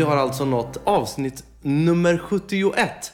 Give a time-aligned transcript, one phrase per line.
[0.00, 3.12] Vi har alltså nått avsnitt nummer 71.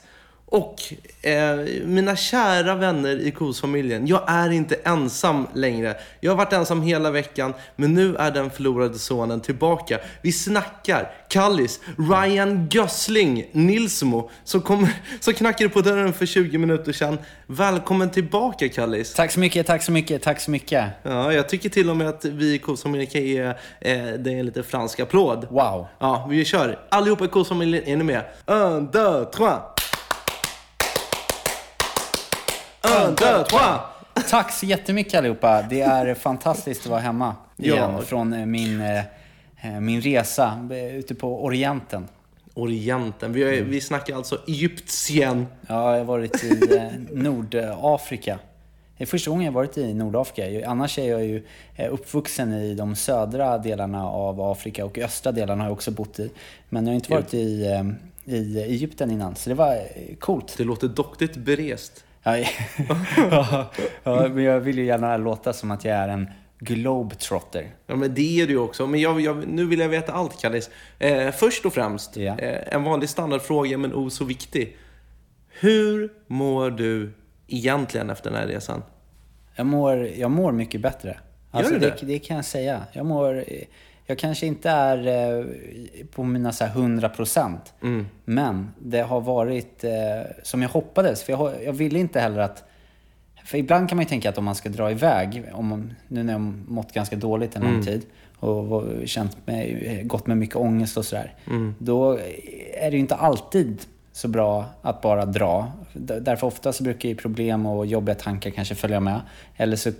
[0.48, 0.82] Och
[1.22, 5.96] eh, mina kära vänner i Kosfamiljen, jag är inte ensam längre.
[6.20, 9.98] Jag har varit ensam hela veckan, men nu är den förlorade sonen tillbaka.
[10.22, 14.88] Vi snackar Kallis, Ryan Gössling, Nilsmo, som, kom,
[15.20, 17.18] som knackade på dörren för 20 minuter sedan.
[17.46, 19.14] Välkommen tillbaka Kallis.
[19.14, 20.84] Tack så mycket, tack så mycket, tack så mycket.
[21.02, 23.40] Ja, jag tycker till och med att vi i Kosfamiljen kan ge
[23.80, 25.46] eh, dig en liten fransk applåd.
[25.50, 25.86] Wow.
[25.98, 26.78] Ja, vi kör.
[26.88, 28.24] Allihopa i Kosfamiljen, är ni med?
[28.46, 29.75] Un, deux, trois!
[33.06, 33.80] Un, deux, trois!
[34.30, 35.62] Tack så jättemycket allihopa.
[35.62, 38.02] Det är fantastiskt att vara hemma igen Ja.
[38.02, 38.98] från eh, min, eh,
[39.62, 42.08] eh, min resa ute på Orienten.
[42.54, 43.32] Orienten.
[43.32, 45.46] Vi, är, vi snackar alltså Egyptien.
[45.66, 48.38] Ja, jag har varit i Nordafrika.
[48.98, 50.68] Det är första gången jag har varit i Nordafrika.
[50.70, 51.42] Annars är jag ju
[51.90, 56.30] uppvuxen i de södra delarna av Afrika och östra delarna har jag också bott i.
[56.68, 57.82] Men jag har inte varit i,
[58.24, 59.78] i Egypten innan, så det var
[60.18, 60.54] coolt.
[60.56, 62.04] Det låter doktigt berest.
[62.26, 62.36] Ja,
[64.04, 67.74] ja, men jag vill ju gärna låta som att jag är en globetrotter.
[67.86, 68.86] Ja, men det är du ju också.
[68.86, 70.70] Men jag, jag, nu vill jag veta allt, Kallis.
[70.98, 72.38] Eh, först och främst, Ja.
[72.38, 74.76] eh, en vanlig standardfråga, men oh så viktig.
[75.60, 77.12] Hur mår du
[77.48, 78.82] egentligen efter den här resan?
[79.54, 81.18] Jag mår, jag mår mycket bättre.
[81.50, 81.96] Alltså, du det?
[82.00, 82.06] det?
[82.06, 82.82] Det, kan jag säga.
[82.92, 83.44] Jag mår...
[84.06, 85.06] Jag kanske inte är
[85.38, 85.44] eh,
[86.14, 87.74] på mina så här 100 procent.
[87.82, 88.06] Mm.
[88.24, 89.90] Men det har varit eh,
[90.42, 91.22] som jag hoppades.
[91.22, 92.64] För jag, jag ville inte heller att...
[93.44, 96.22] För ibland kan man ju tänka att om man ska dra iväg, om, man- nu
[96.22, 97.84] när jag mått ganska dåligt en lång Mm.
[97.84, 98.06] tid
[98.38, 101.34] och var- känt mig, gått med mycket ångest och sådär.
[101.46, 101.74] Mm.
[101.78, 102.12] Då
[102.74, 103.80] är det ju inte alltid
[104.12, 105.72] så bra att bara dra.
[105.92, 109.20] Därför ofta så brukar ju problem och jobbiga tankar kanske följa med.
[109.56, 109.90] Eller så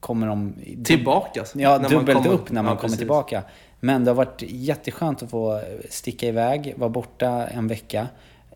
[0.00, 0.54] kommer de...
[0.84, 1.44] Tillbaka?
[1.54, 2.98] Ja, när dubbelt kommer- upp när man Ja, kommer precis.
[2.98, 3.42] tillbaka.
[3.80, 8.06] Men det har varit jätteskönt att få sticka iväg, vara borta en vecka.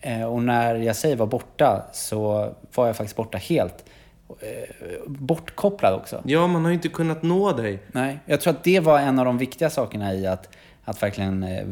[0.01, 3.85] Eh, Och när jag säger vara borta så var jag faktiskt borta helt.
[4.29, 6.21] Eh, Bortkopplad också.
[6.25, 7.79] Ja, man har ju inte kunnat nå dig.
[7.91, 10.49] Nej, jag tror att det var en av de viktiga sakerna i att,
[10.83, 11.65] att verkligen eh,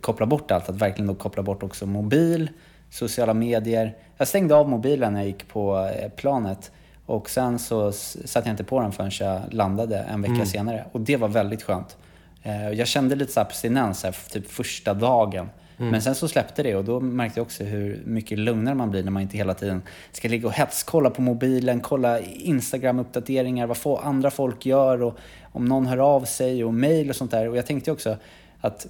[0.00, 0.68] koppla bort allt.
[0.68, 2.50] Att verkligen då koppla bort också mobil,
[2.90, 3.96] sociala medier.
[4.16, 6.70] Jag stängde av mobilen när jag gick på planet.
[7.08, 10.84] Och sen så satte jag inte på den förrän jag landade en vecka senare.
[10.92, 11.96] Och det var väldigt skönt.
[12.42, 15.48] Eh, Jag kände lite så abstinens här, typ första dagen.
[15.90, 19.02] Men sen så släppte det och då märkte jag också hur mycket lugnare man blir
[19.02, 19.82] när man inte hela tiden
[20.12, 25.18] ska ligga och hetskolla på mobilen, kolla Instagram-uppdateringar, vad få andra folk gör och
[25.52, 27.48] om någon hör av sig och mail och sånt där.
[27.48, 28.16] Och jag tänkte också
[28.60, 28.86] att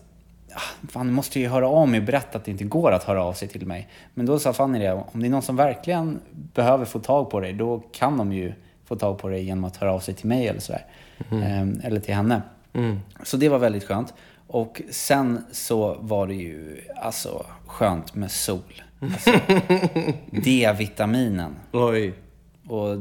[0.89, 3.25] fan, jag måste ju höra av mig och berätta att det inte går att höra
[3.25, 3.89] av sig till mig.
[4.15, 7.41] Men då sa Fanny det, om det är någon som verkligen behöver få tag på
[7.41, 8.53] dig, då kan de ju
[8.85, 10.85] få tag på dig genom att höra av sig till mig eller sådär.
[11.31, 12.43] Ehm, eller till henne.
[13.23, 14.15] Så det var väldigt skönt.
[14.47, 18.83] Och sen så var det ju alltså skönt med sol.
[19.01, 19.31] Alltså,
[20.31, 21.57] D-vitaminen.
[21.73, 22.13] Oj.
[22.69, 22.97] Och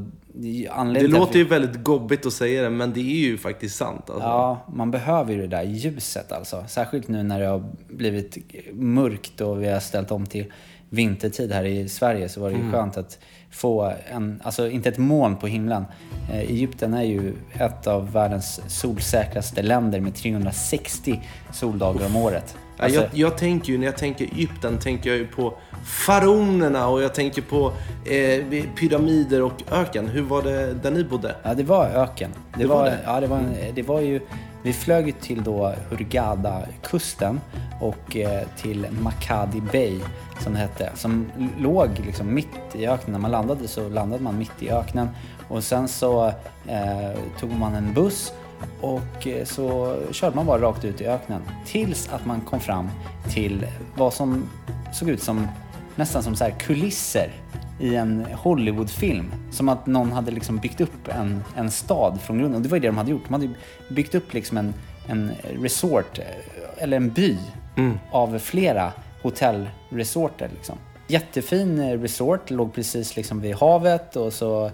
[0.93, 4.09] det, låter vi- ju väldigt gobbigt att säga det, men det är ju faktiskt sant.
[4.09, 4.27] Alltså.
[4.27, 6.63] Ja, man behöver ju det där ljuset alltså.
[6.67, 8.37] Särskilt nu när det har blivit
[8.73, 10.45] mörkt och vi har ställt om till
[10.89, 13.19] vintertid här i Sverige så var det ju skönt att
[13.51, 15.85] få en, alltså inte ett moln på himlen.
[16.31, 21.21] Eh, Egypten är ju ett av världens solsäkraste länder med 360
[21.53, 22.55] soldagar om året.
[22.79, 25.53] Alltså, jag, jag tänker ju, när jag tänker Egypten, tänker jag ju på
[25.85, 27.71] faraonerna och jag tänker på
[28.05, 30.07] eh, pyramider och öken.
[30.07, 31.35] Hur var det där ni bodde?
[31.43, 32.31] Ja, det var öken.
[32.53, 32.97] Det, Det var var, det?
[33.05, 34.21] Ja, det var, en- det var ju...
[34.63, 37.41] Vi flög till då Hurghada-kusten
[37.81, 39.99] och eh, till Makadi Bay,
[40.43, 40.91] som det hette.
[40.95, 41.25] Som
[41.59, 43.11] låg liksom mitt i öknen.
[43.13, 45.09] När man landade så landade man mitt i öknen.
[45.47, 46.25] Och sen så
[46.67, 48.33] eh, tog man en buss
[48.81, 51.41] och eh, så körde man bara rakt ut i öknen.
[51.65, 52.89] Tills att man kom fram
[53.29, 54.49] till vad som
[54.93, 55.47] såg ut som
[55.95, 57.31] nästan som så här kulisser
[57.79, 59.33] i en Hollywoodfilm.
[59.51, 62.55] Som att någon hade liksom byggt upp en, en stad från grunden.
[62.55, 63.23] Och det var ju det de hade gjort.
[63.27, 63.49] De hade
[63.89, 64.73] byggt upp liksom en,
[65.07, 65.31] en
[65.61, 67.37] resort, eh, eller en by,
[68.11, 70.49] av flera hotellresorter.
[70.53, 70.77] Liksom.
[71.07, 74.71] Jättefin eh, resort, låg precis liksom vid havet och så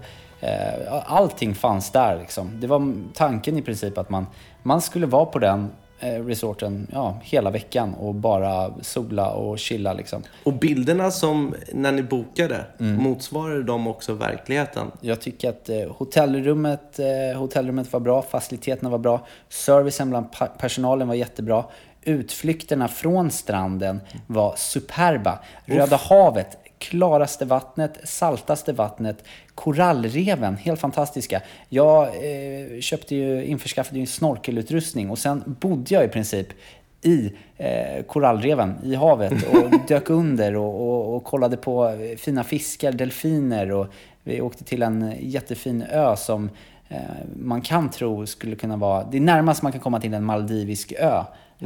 [1.06, 2.60] allting fanns där liksom.
[2.60, 4.26] Det var tanken i princip att man,
[4.62, 5.70] man skulle vara på den
[6.00, 10.22] eh, resorten ja, hela veckan och bara sola och chilla liksom.
[10.44, 14.90] Och bilderna som när ni bokade, motsvarade de också verkligheten?
[15.00, 20.26] Jag tycker att eh, hotellrummet, eh, hotellrummet var bra, faciliteterna var bra, servicen bland
[20.58, 21.64] personalen var jättebra.
[22.02, 25.38] Utflykterna från stranden var superba.
[25.64, 26.58] Röda havet,
[26.88, 31.42] klaraste vattnet, saltaste vattnet, korallreven, helt fantastiska.
[31.68, 36.48] Jag eh, köpte ju, införskaffade ju en snorkelutrustning och sen bodde jag i princip
[37.02, 42.92] i eh, korallreven i havet och dök under och, och, och kollade på fina fiskar,
[42.92, 43.86] delfiner och
[44.22, 46.50] vi åkte till en jättefin ö som
[46.88, 46.98] eh,
[47.36, 50.92] man kan tro skulle kunna vara, det är närmast man kan komma till en maldivisk
[50.98, 51.22] ö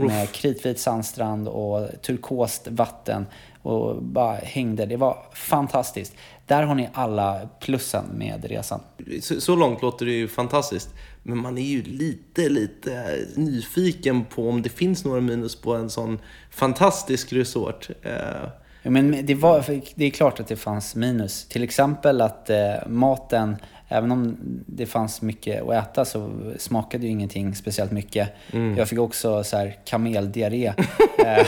[0.06, 3.27] med kritvit sandstrand och turkost vatten
[3.62, 4.87] och bara hängde.
[4.87, 6.15] Det var fantastiskt.
[6.47, 8.81] Där har ni alla plussen med resan.
[9.21, 10.89] Så, så långt låter det ju fantastiskt.
[11.23, 15.91] Men man är ju lite, lite nyfiken på om det finns några minus på en
[15.91, 16.19] sån
[16.50, 17.89] fantastisk resort.
[18.03, 18.12] Eh,
[18.83, 19.65] Ja, Men det, var,
[19.95, 21.49] det är klart att det fanns minus.
[21.49, 23.56] Till exempel att eh, maten,
[23.88, 24.37] även om
[24.67, 28.29] det fanns mycket att äta så smakade ju ingenting speciellt mycket.
[28.76, 30.67] Jag fick också så här kameldiarré.
[31.26, 31.46] eh,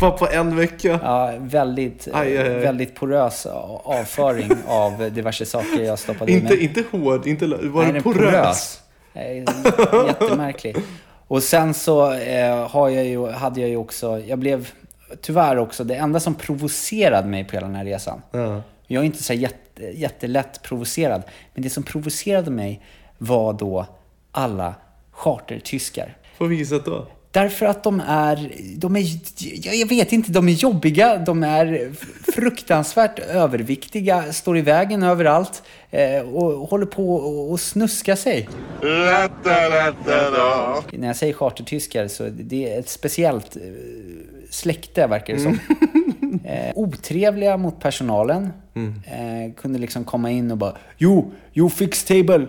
[0.00, 1.00] bara på en vecka.
[1.02, 2.54] ja, väldigt, Aj, aj, aj.
[2.60, 3.46] väldigt porös
[3.84, 6.64] avföring av diverse saker jag stoppade Inte, mig.
[6.64, 8.80] inte hård, inte, var Nej, den porös?
[9.14, 9.36] Eh,
[10.06, 10.76] Jättemärklig.
[11.28, 14.68] Och sen så eh, har jag ju, hade jag ju också, jag blev
[15.22, 18.22] tyvärr också, det enda som provocerade mig på hela den här resan.
[18.30, 18.62] Ja.
[18.86, 19.40] Jag är inte så här
[19.80, 21.22] jätte, jättelätt provocerad.
[21.54, 22.82] Men det som provocerade mig
[23.18, 23.86] var då
[24.32, 24.74] alla
[25.10, 26.16] chartertyskar.
[26.38, 27.06] På vilket sätt då?
[27.30, 29.04] Därför att de är, de är,
[29.78, 31.92] jag vet inte, de är jobbiga, de är
[32.32, 37.14] fruktansvärt överviktiga, står i vägen överallt eh, och håller på
[37.50, 38.48] och, snuska sig.
[40.92, 43.62] När jag säger chartertyskar så det är ett speciellt eh,
[44.50, 45.58] släkte verkar det som.
[46.44, 48.48] Eh, otrevliga mot personalen.
[49.06, 52.46] Eh, kunde liksom komma in och bara Jo, you fix table.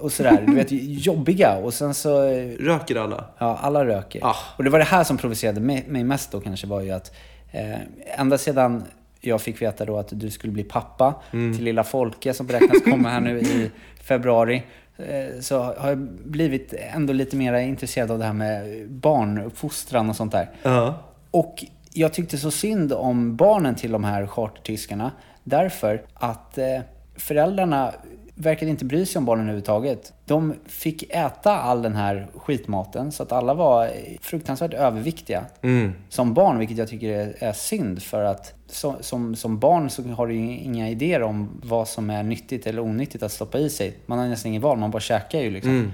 [0.00, 0.44] Och sådär.
[0.46, 0.66] Du vet,
[1.06, 1.56] jobbiga.
[1.56, 2.24] Och sen så...
[2.26, 3.24] eh, Röker alla?
[3.38, 4.20] Ja, alla röker.
[4.24, 4.36] Ah.
[4.56, 7.14] Och det var det här som provocerade mig, mig mest då kanske var ju att
[7.52, 7.76] eh,
[8.18, 8.84] ända sedan
[9.20, 13.08] jag fick veta då att du skulle bli pappa till lilla Folke som beräknas komma
[13.08, 13.70] här nu i
[14.02, 14.62] februari.
[14.96, 20.16] eh, Så har jag blivit ändå lite mer intresserad av det här med barnuppfostran och
[20.16, 20.50] sånt där.
[20.62, 20.94] Ja.
[21.30, 21.64] Och
[21.96, 25.12] jag tyckte så synd om barnen till de här chartertyskarna
[25.44, 26.80] därför att eh,
[27.16, 27.92] föräldrarna
[28.34, 30.12] verkade inte bry sig om barnen överhuvudtaget.
[30.24, 35.44] De fick äta all den här skitmaten så att alla var fruktansvärt överviktiga
[36.08, 40.02] som barn, vilket jag tycker är, är synd för att så, som, som barn så
[40.02, 43.98] har du inga idéer om vad som är nyttigt eller onyttigt att stoppa i sig.
[44.06, 45.92] Man har nästan ingen val, man bara käkar ju liksom.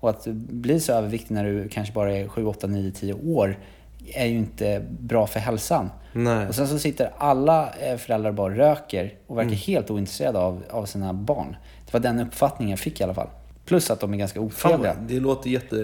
[0.00, 3.58] Och att bli så överviktig när du kanske bara är 7, 8, 9, 10 år
[4.06, 5.90] är ju inte bra för hälsan.
[6.12, 6.48] Nej.
[6.48, 10.62] Och sen så sitter alla eh, föräldrar bara och röker och verkar helt ointresserade av,
[10.70, 11.56] av sina barn.
[11.86, 13.28] Det var den uppfattningen jag fick i alla fall.
[13.64, 14.96] Plus att de är ganska otrevliga.
[15.08, 15.76] det låter, jätte,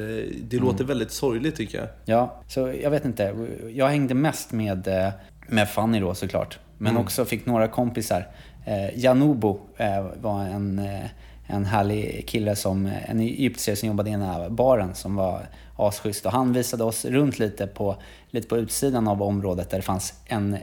[0.43, 1.89] det låter väldigt sorgligt tycker jag.
[2.05, 3.49] Ja, så jag vet inte.
[3.71, 5.09] Jag hängde mest med, eh,
[5.47, 6.59] med Fanny då såklart.
[6.79, 8.29] Men också fick några kompisar.
[8.65, 11.05] Eh, Janubo eh, var en, eh,
[11.51, 15.41] en härlig kille, som, en egyptier som jobbade i den här baren som var
[15.77, 16.27] asschysst.
[16.27, 17.97] Och han visade oss runt lite på,
[18.31, 20.61] lite på utsidan av området där det fanns en eh,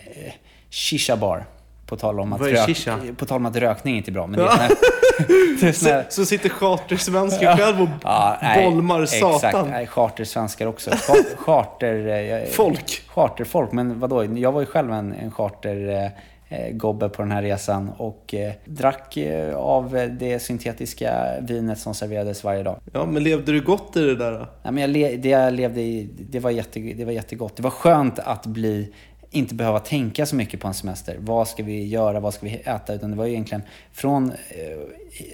[0.70, 1.46] shisha-bar.
[1.86, 2.98] På tal, om att rök, shisha?
[3.18, 4.28] på tal om att rökning inte är bra.
[4.28, 4.40] Men
[5.60, 9.68] det är sån här, Så, så sitter chartersvensken själv och Ja, nej, bolmar satan.
[9.68, 10.92] Exakt, chartersvenskar också.
[10.92, 12.08] Char- Charter...
[12.44, 13.02] eh, Folk.
[13.08, 14.26] Charterfolk, men vadå?
[14.38, 16.12] Jag var ju själv en, en charter...
[16.56, 21.94] eh, gobbe på den här resan och eh, drack eh, av det syntetiska vinet som
[21.94, 22.80] serverades varje dag.
[22.94, 24.32] Ja, men levde du gott i det där?
[24.32, 24.48] då?
[24.64, 27.56] Nej, men jag det jag levde i, det var, jätte, det var jättegott.
[27.56, 28.94] Det var skönt att bli,
[29.32, 31.18] inte behöva tänka så mycket på en semester.
[31.20, 32.20] Vad ska vi göra?
[32.20, 32.94] Vad ska vi äta?
[32.94, 33.64] Utan det var ju egentligen
[33.94, 34.36] från eh,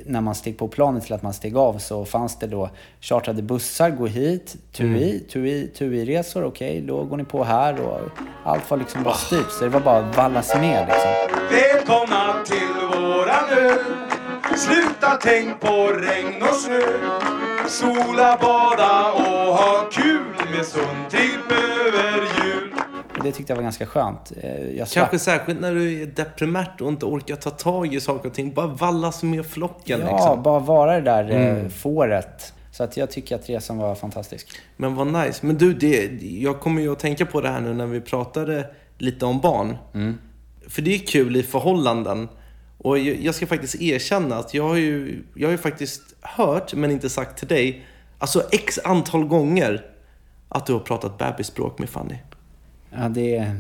[0.06, 2.70] när man steg på planet till att man steg av så fanns det då
[3.02, 8.00] chartrade bussar, gå hit, TUI, TUI, TUI-resor, okej, då går ni på här och
[8.44, 9.52] allt var liksom bara styrt.
[9.52, 11.12] Så det var bara att vallas med liksom.
[11.52, 13.76] Välkomna till våran ö
[14.58, 16.82] Sluta tänk på regn och snö
[17.68, 22.41] Sola, bada och ha kul med Sundtripp över jul
[23.24, 24.32] det tyckte jag var ganska skönt.
[24.42, 28.00] Eh, Jag slapp Kanske särskilt när du är deprimärt och inte orkar ta tag i
[28.00, 28.54] saker och ting.
[28.54, 30.44] Bara vallas med flocken Ja, liksom.
[30.44, 31.70] bara vara det där mm.
[31.70, 32.54] fåret.
[32.72, 34.48] Så att jag tycker att resan var fantastisk.
[34.78, 35.46] Men vad nice.
[35.46, 38.68] Men du, det, jag kommer ju att tänka på det här nu när vi pratade
[38.98, 39.78] lite om barn.
[39.94, 40.18] Mm.
[40.68, 42.30] För det är kul i förhållanden
[42.78, 46.74] Och jag, jag ska faktiskt erkänna att jag har ju, jag har ju faktiskt hört,
[46.74, 47.86] men inte sagt till dig,
[48.18, 49.86] alltså x antal gånger
[50.50, 52.16] att du har pratat bebisspråk med Fanny.
[52.92, 53.56] Ja, det,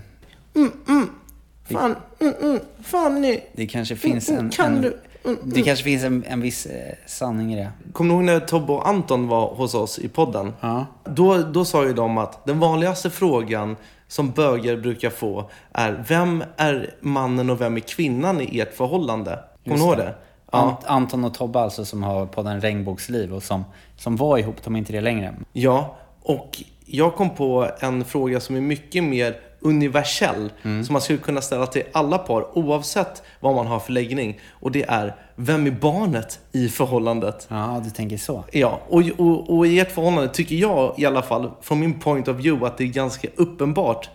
[1.64, 3.40] Fan, mm, mm, Fanny!
[3.54, 4.50] det kanske finns en...
[4.50, 4.98] Kan en du?
[5.44, 7.72] det kanske finns en, en viss eh, sanning i det.
[7.94, 10.54] Kommer du ihåg när Tobbe och Anton var hos oss i podden?
[10.60, 10.86] Ja.
[11.04, 16.44] Då, då sa ju de att den vanligaste frågan som bögar brukar få är Vem
[16.58, 19.40] är mannen och vem är kvinnan i ert förhållande?
[19.64, 20.16] Kommer du ihåg det?
[20.52, 20.60] Ja.
[20.60, 23.66] Ant, Anton och Tobbe alltså som har podden Regnbågsliv och som,
[23.98, 25.34] som var ihop, de är inte det längre.
[25.54, 30.52] ja, och jag kom på en fråga som är mycket mer universell.
[30.62, 34.40] Som man skulle kunna ställa till alla par oavsett vad man har för läggning.
[34.50, 37.48] Och det är, vem är barnet i förhållandet?
[37.50, 38.44] Ja, du tänker så.
[38.52, 42.28] Ja, och, och, och i ert förhållande tycker jag i alla fall, från min point
[42.28, 44.10] of view, att det är ganska uppenbart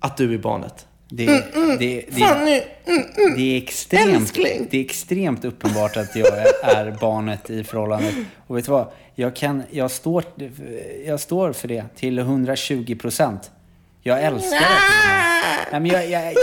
[0.00, 0.86] att du är barnet.
[1.16, 2.64] Det, det, det, det,
[3.36, 4.68] det, är extremt, Älskling.
[4.70, 8.14] det är extremt uppenbart att jag är barnet i förhållandet.
[8.46, 8.86] Och vet du vad?
[9.14, 10.24] Jag, kan, jag, står,
[11.06, 13.50] jag står för det till 120 procent.
[14.02, 15.70] Jag älskar det.
[15.72, 16.34] Nej, men jag, jag,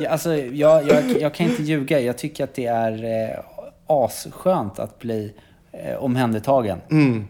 [0.00, 2.00] jag, alltså, jag, jag, jag kan inte ljuga.
[2.00, 3.38] Jag tycker att det är eh,
[3.86, 5.32] asskönt att bli
[5.72, 6.80] eh, omhändertagen.
[6.90, 7.28] Ehm,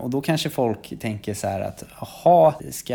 [0.00, 2.94] och då kanske folk tänker så här att jaha, ska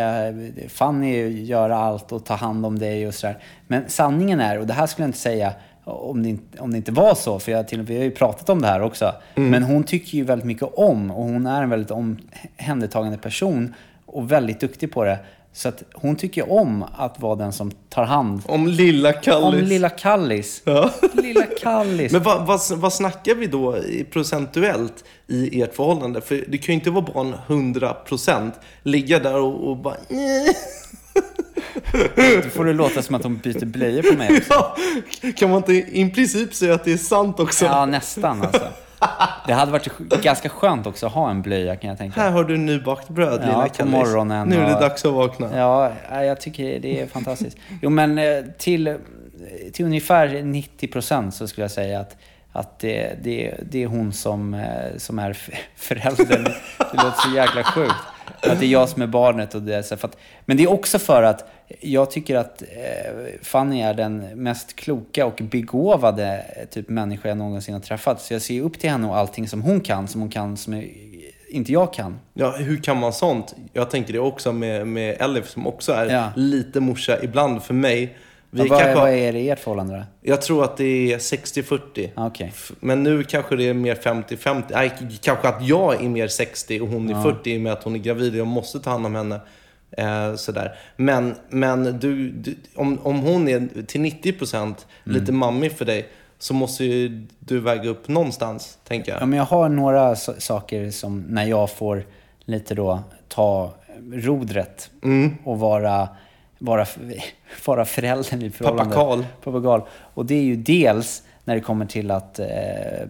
[0.70, 3.38] Fanny göra allt och ta hand om dig och sådär.
[3.68, 5.54] Men sanningen är, och det här skulle jag inte säga
[5.84, 8.50] om det inte, om det inte var så, för jag, till, vi har ju pratat
[8.50, 9.14] om det här också.
[9.36, 14.32] Men hon tycker ju väldigt mycket om och hon är en väldigt omhändertagande person och
[14.32, 15.20] väldigt duktig på det.
[15.54, 19.62] Så att hon tycker om att vara den som tar hand Om lilla Kallis.
[19.62, 20.64] om lilla Kallis.
[21.14, 22.12] Lilla Kallis.
[22.12, 26.22] Men vad, vad, vad snackar vi då i procentuellt i ert förhållande?
[26.22, 28.52] För det kan ju inte vara barn 100%
[28.84, 29.96] ligga där och, och bara...
[32.44, 34.54] Då får det låta som att hon byter blöjor på mig också.
[34.54, 34.76] Ja,
[35.36, 37.66] kan man inte i princip säga att det är sant också?
[37.66, 38.68] Ja, nästan alltså.
[39.48, 42.22] Det hade varit ganska skönt också att ha en blöja kan jag tänka.
[42.22, 43.92] Här har du nybakt bröd, Ja, lilla på Kallis.
[43.94, 45.58] morgonen Nu är det och- dags att vakna.
[45.58, 45.92] Ja,
[46.24, 47.58] jag tycker det är fantastiskt.
[47.82, 48.26] Jo, men eh,
[48.58, 48.98] till,
[49.74, 52.18] till ungefär 90 procent så skulle jag säga att,
[52.52, 55.38] att det, det, det är hon som, eh, som är
[55.76, 56.44] föräldern.
[56.78, 57.94] Det låter så jäkla sjukt.
[58.42, 59.56] Att det är jag som är barnet.
[59.56, 62.62] Och det är så, för att, men det är också för att jag tycker att
[62.62, 62.68] eh,
[63.42, 68.22] Fanny är den mest kloka och begåvade eh, typ människa jag någonsin har träffat.
[68.22, 70.84] Så jag ser upp till henne och allting som hon kan, som hon kan som
[71.50, 72.20] inte jag kan.
[72.34, 73.56] Ja, hur kan man sånt?
[73.74, 76.32] Jag tänker det också med, med Elif som också är Ja.
[76.36, 78.18] lite morsa ibland för mig.
[78.54, 80.04] Vi Ja, vad, kanske, vad är det i ert förhållande då?
[80.32, 82.10] Jag tror att det är 60-40.
[82.16, 82.30] Ah.
[82.40, 84.64] F- Men nu kanske det är mer 50-50.
[84.70, 87.74] Nej, k- kanske att jag är mer 60 och hon är 40 i och med
[87.74, 89.40] att hon är gravid och jag måste ta hand om henne.
[89.98, 90.72] Eh, sådär.
[90.96, 94.76] Men, men du, du, om, om hon är till 90% Mm.
[95.06, 96.08] lite mammig för dig
[96.40, 99.22] så måste ju du väga upp någonstans, tänker jag.
[99.22, 102.06] Ja, men jag har några so- saker som när jag får
[102.46, 103.74] lite då ta
[104.14, 105.36] rodret Mm.
[105.44, 106.10] och vara,
[106.62, 106.86] vara,
[107.66, 108.96] vara föräldern i förhållandet.
[108.96, 109.24] Pappa Karl.
[109.44, 109.82] Pappa Karl.
[110.14, 112.48] Och det är ju dels när det kommer till att eh,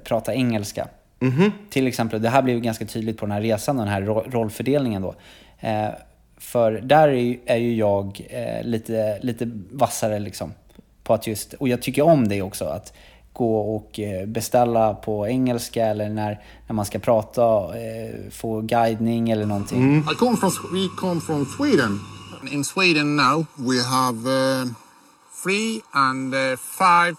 [0.04, 0.88] prata engelska.
[1.20, 1.52] Mhm.
[1.70, 5.02] Till exempel, det här blev ganska tydligt på den här resan, den här ro- rollfördelningen
[5.02, 5.16] då.
[5.60, 5.88] Eh,
[6.38, 10.54] för där är ju, är ju jag eh, lite, lite vassare liksom.
[11.04, 12.94] På att just, och jag tycker om det också, att
[13.34, 17.44] gå och eh, beställa på engelska eller när, när man ska prata,
[17.80, 19.98] eh, få guidning eller någonting.
[19.98, 22.00] I come from we come from Sweden.
[22.50, 24.66] In Sweden now we have uh,
[25.44, 27.16] three and uh, five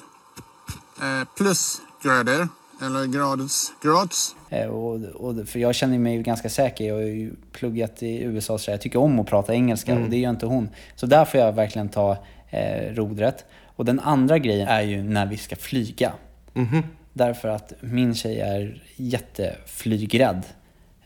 [1.03, 2.49] uh, plus grader
[2.83, 4.37] eller graders grads.
[4.51, 6.85] Eh, Och, och, för jag känner mig ju ganska säker.
[6.85, 10.17] Jag har ju pluggat i USA så jag tycker om att prata engelska och det
[10.19, 10.69] gör inte hon.
[10.97, 12.17] Så där får jag verkligen ta
[12.51, 13.45] eh, rodret.
[13.77, 16.13] Och den andra grejen är ju när vi ska flyga.
[17.13, 20.43] Därför att min tjej är jätteflygrädd.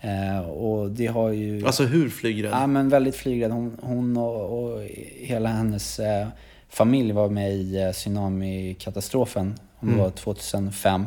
[0.00, 1.66] Eh, och det har ju...
[1.66, 2.52] Alltså hur flygrädd?
[2.52, 3.50] Ja, men väldigt flygrädd.
[3.50, 4.82] Hon, hon och, och
[5.20, 6.28] hela hennes eh,
[6.68, 11.06] familj var med i eh, tsunamikatastrofen, om det var 2005.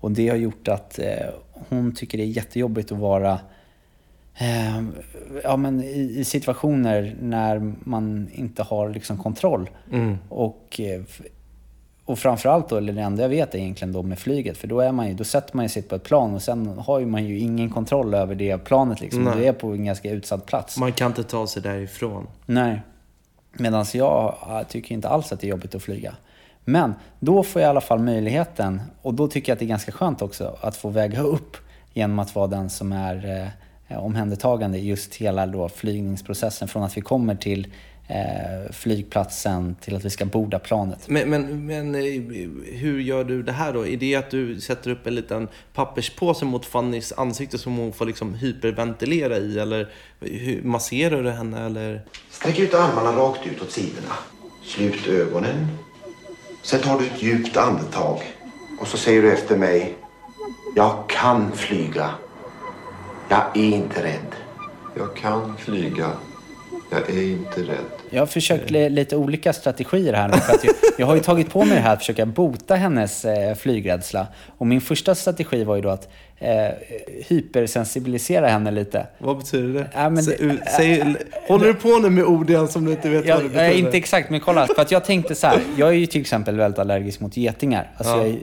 [0.00, 1.26] Och det har gjort att eh,
[1.68, 3.40] hon tycker det är jättejobbigt att vara
[4.38, 4.82] eh,
[5.42, 9.70] ja, men i, i situationer när man inte har liksom kontroll.
[10.28, 11.02] Och, eh,
[12.06, 14.58] och framförallt då, eller det enda jag vet är egentligen då med flyget.
[14.58, 16.78] För då, är man ju, då sätter man ju sig på ett plan och sen
[16.78, 19.00] har ju man ju ingen kontroll över det planet.
[19.00, 19.24] Liksom.
[19.24, 19.36] Nej.
[19.36, 20.78] Du är på en ganska utsatt plats.
[20.78, 22.26] Man kan inte ta sig därifrån.
[22.46, 22.82] Nej.
[23.52, 26.14] Medan jag äh, tycker inte alls att det är jobbigt att flyga.
[26.64, 29.68] Men då får jag i alla fall möjligheten, och då tycker jag att det är
[29.68, 31.56] ganska skönt också, att få väga upp
[31.92, 33.50] genom att vara den som är
[33.88, 36.68] eh, omhändertagande just hela då flygningsprocessen.
[36.68, 37.72] Från att vi kommer till
[38.72, 41.08] flygplatsen till att vi ska borda planet.
[41.08, 42.00] Men, men, men eh,
[42.72, 43.86] hur gör du det här då?
[43.86, 48.06] Är det att du sätter upp en liten papperspåse mot Fannys ansikte som hon får
[48.06, 49.58] liksom hyperventilera i?
[49.58, 49.88] Eller
[50.20, 51.66] hur, masserar du henne?
[51.66, 52.04] Eller?
[52.30, 54.14] Sträck ut armarna rakt ut åt sidorna.
[54.64, 55.66] Slut ögonen.
[56.62, 58.20] Sen tar du ett djupt andetag.
[58.80, 59.96] Och så säger du efter mig.
[60.76, 62.10] Jag kan flyga.
[63.28, 64.34] Jag är inte rädd.
[64.96, 66.10] Jag kan flyga.
[66.90, 67.84] Jag är inte rädd.
[68.10, 70.34] Jag har försökt li- lite olika strategier här nu.
[70.36, 73.24] För att jag, jag har ju tagit på mig det här att försöka bota hennes
[73.24, 74.26] eh, flygrädsla.
[74.58, 76.68] Och min första strategi var ju då att eh,
[77.28, 79.06] hypersensibilisera henne lite.
[79.18, 79.86] Vad betyder det?
[79.94, 81.14] Ja, men Sä- det- säg,
[81.48, 83.52] håller du på nu med ord igen som du inte vet vad Jag, det jag
[83.52, 83.86] betyder?
[83.86, 84.66] inte exakt, men kolla.
[84.66, 85.60] För att jag tänkte så här.
[85.76, 87.90] Jag är ju till exempel väldigt allergisk mot getingar.
[87.96, 88.18] Alltså Ja.
[88.22, 88.38] jag är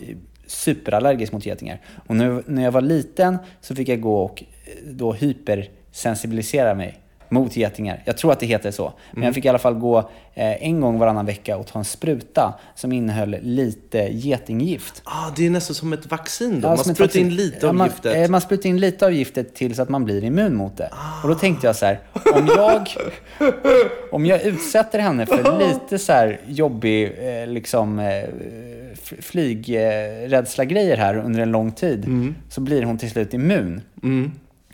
[0.47, 1.81] superallergisk mot getingar.
[2.07, 6.99] Och nu, när jag var liten så fick jag gå och eh, då hypersensibilisera mig
[7.33, 8.01] mot getingar.
[8.05, 8.93] Jag tror att det heter så.
[9.11, 9.25] Men Mm.
[9.25, 9.97] jag fick i alla fall gå
[10.33, 15.01] eh, en gång varannan vecka och ta en spruta som innehöll lite getinggift.
[15.05, 16.67] Ah, det är nästan som ett vaccin då.
[16.67, 18.15] Ja, man sprutar in lite av man, giftet.
[18.15, 20.89] eh, Man sprutar in lite av giftet tills att man blir immun mot det.
[21.23, 21.99] Och då tänkte jag så här,
[22.35, 22.89] om jag,
[24.11, 28.23] om jag utsätter henne för lite så här jobbig eh, liksom, eh,
[29.19, 32.35] flygrädsla-grejer här under en lång tid, Mm.
[32.49, 33.81] så blir hon till slut immun.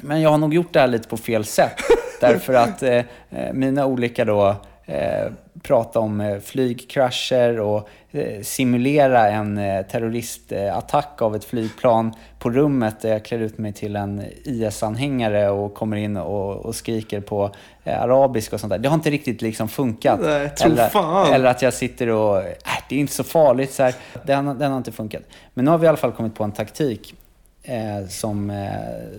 [0.02, 1.74] Men jag har nog gjort det här lite på fel sätt.
[2.22, 2.98] Därför att eh,
[3.30, 5.32] eh, mina olika då eh,
[5.64, 13.02] prata om eh, flygkrascher och eh, simulera en eh, terroristattack av ett flygplan på rummet
[13.02, 17.52] där jag klär ut mig till en IS-anhängare och kommer in och, och skriker på
[17.84, 18.78] eh, arabiska och sånt där.
[18.78, 20.20] Det har inte riktigt liksom funkat.
[20.24, 22.44] Nej, eller, eller att jag sitter och, äh,
[22.90, 23.96] det är inte så farligt så här.
[24.24, 25.22] Den, den har inte funkat.
[25.54, 27.16] Men nu har vi i alla fall kommit på en taktik
[27.64, 28.68] eh, som,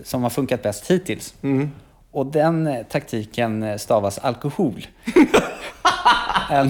[0.03, 1.33] som har funkat bäst hittills.
[1.41, 1.71] Mm.
[2.11, 4.87] Och den eh, taktiken eh, stavas alkohol.
[6.49, 6.69] en,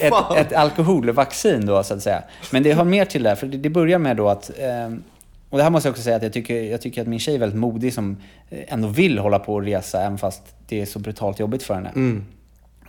[0.00, 2.22] ett, ett alkoholvaccin då så att säga.
[2.52, 4.96] Men det har mer till det här, för det, börjar med då att eh,
[5.50, 7.34] och det här måste jag också säga att jag tycker, jag tycker att min tjej
[7.34, 8.16] är väldigt modig som
[8.50, 11.74] eh, ändå vill hålla på och resa även fast det är så brutalt jobbigt för
[11.74, 11.88] henne.
[11.88, 12.24] Mm.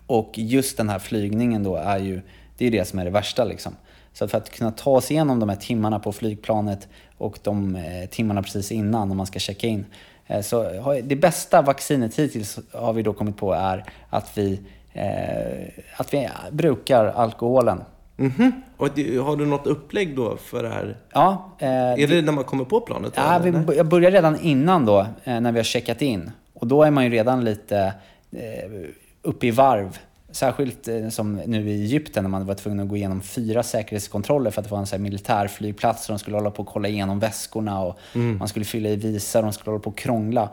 [0.08, 2.22] Och just den här flygningen då är ju,
[2.58, 3.76] det är det som är det värsta liksom.
[4.14, 6.88] Så för att kunna ta oss igenom de här timmarna på flygplanet
[7.18, 9.86] och de timmarna precis innan om man ska checka in.
[10.28, 10.70] Eh, så
[11.04, 14.60] det bästa vaccinet hittills har vi då kommit på är att vi,
[14.94, 17.84] eh, att vi brukar alkoholen.
[18.18, 18.52] Mhm.
[18.78, 20.98] Och det, har du något upplägg då för det här?
[21.14, 23.14] Ja, eh, Är det när man kommer på planet?
[23.16, 23.52] Ja, eller?
[23.52, 26.32] vi, jag börjar redan innan då, eh, när vi har checkat in.
[26.54, 27.94] Och då är man ju redan lite
[28.32, 28.72] eh,
[29.22, 29.98] uppe i varv.
[30.32, 34.52] Särskilt eh, som nu i Egypten när man var tvungen att gå igenom fyra säkerhetskontroller
[34.52, 36.06] för att det var en så militärflygplats.
[36.06, 38.38] Så de skulle hålla på och kolla igenom väskorna och Mm.
[38.38, 40.50] man skulle fylla i visa och de skulle hålla på och krångla.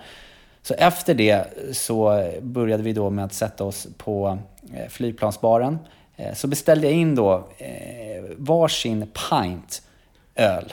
[0.62, 4.38] Så efter det så började vi då med att sätta oss på
[4.74, 5.78] eh, flygplansbaren.
[6.16, 7.48] Eh, Så beställde jag in då
[8.36, 9.82] varsin pint
[10.34, 10.72] öl.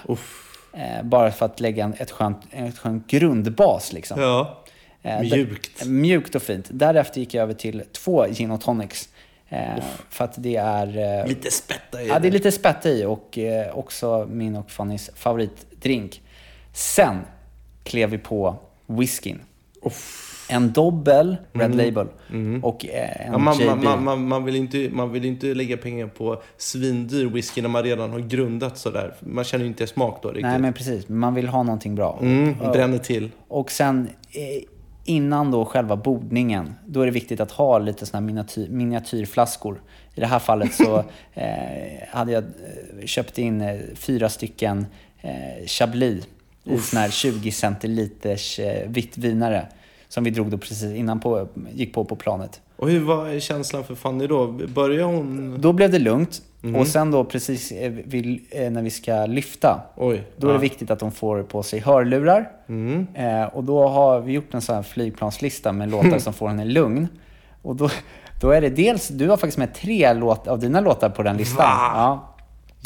[0.73, 4.21] Eh, bara för att lägga en, ett, skönt, ett skönt grundbas liksom.
[4.21, 4.60] Ja.
[5.03, 5.85] Eh, Mjukt.
[5.85, 6.67] mjukt och fint.
[6.71, 9.09] Därefter gick jag över till två gin och tonics.
[9.49, 11.19] Eh, för att det är...
[11.21, 13.39] Eh, Lite spätta i Ja, det är lite spett i och
[13.73, 16.21] också min och Fannys favoritdrink.
[16.73, 17.17] Sen
[17.83, 18.55] klev vi på
[18.87, 19.39] whiskyn.
[20.49, 21.77] En dobbel Red Mm.
[21.77, 22.07] Label
[22.63, 23.83] och eh, en Ja, man, JB.
[23.83, 27.83] man, man, man, vill inte, man vill inte lägga pengar på svindyr whisky när man
[27.83, 29.13] redan har grundat sådär.
[29.19, 30.43] Man känner ju inte smak då riktigt.
[30.45, 31.09] Nej, men precis.
[31.09, 32.19] Man vill ha någonting bra.
[32.21, 33.29] Mm, Och- bränner till.
[33.47, 34.09] Och sen
[35.05, 39.81] innan då själva bordningen, då är det viktigt att ha lite såna miniatyr, miniatyrflaskor.
[40.15, 40.97] I det här fallet så
[41.33, 41.45] eh,
[42.09, 44.85] hade jag eh, köpt in eh, fyra stycken
[45.21, 46.27] eh, Chablis
[46.63, 49.67] i såna här 20 centiliters eh, vitt vinare.
[50.07, 52.61] Som vi drog då precis innan på, gick på på planet.
[52.75, 54.47] Och hur var känslan för Fanny då?
[54.47, 55.61] Började hon...
[55.61, 56.41] Då blev det lugnt.
[56.61, 56.75] Mhm.
[56.75, 60.57] Och sen då precis eh, vid, eh, när vi ska lyfta, Oj, då är det
[60.57, 60.61] ja.
[60.61, 62.49] viktigt att de får på sig hörlurar.
[62.69, 63.07] Mm.
[63.13, 66.65] Eh, och då har vi gjort en sån här flygplanslista med låtar som får henne
[66.65, 67.07] lugn.
[67.61, 67.89] Och då,
[68.41, 71.37] då är det dels, du har faktiskt med tre låt, av dina låtar på den
[71.37, 71.65] listan.
[71.65, 71.91] Va?
[71.95, 72.27] Ja.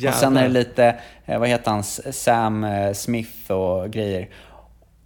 [0.10, 0.42] Och sen Jävlar.
[0.42, 4.30] är det lite, eh, vad heter han, Sam Smith och grejer.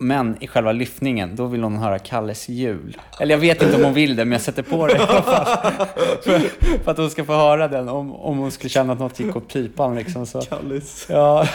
[0.02, 2.98] Men i själva lyftningen, då vill hon höra Kalles jul.
[3.20, 5.22] Eller jag vet inte om hon vill det, men jag sätter på det i alla
[5.22, 5.46] fall.
[6.24, 6.40] för,
[6.84, 9.36] för att hon ska få höra den om, om hon skulle känna att något gick
[9.36, 9.96] åt pipan.
[9.96, 10.42] Liksom, så.
[10.42, 11.06] Kalles.
[11.10, 11.48] Ja,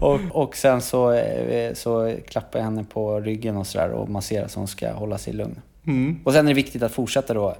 [0.00, 4.48] och, och sen så, eh, så klappar jag henne på ryggen och sådär och masserar
[4.48, 5.60] så hon ska hålla sig lugn.
[5.86, 6.20] Mm.
[6.24, 7.56] Och sen är det viktigt att fortsätta då